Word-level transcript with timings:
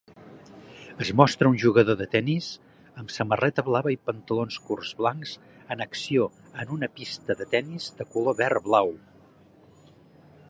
Es 1.03 1.09
mostra 1.19 1.49
un 1.49 1.57
jugador 1.63 1.97
de 1.99 2.05
tennis 2.13 2.47
amb 3.01 3.13
samarreta 3.17 3.65
blava 3.67 3.93
i 3.95 3.99
pantalons 4.07 4.57
curts 4.69 4.93
blancs 5.01 5.33
en 5.75 5.85
acció 5.89 6.25
en 6.63 6.71
una 6.77 6.89
pista 7.01 7.35
de 7.43 7.47
tennis 7.53 7.91
de 8.01 8.07
color 8.15 8.37
verd 8.41 8.65
blau. 8.71 8.91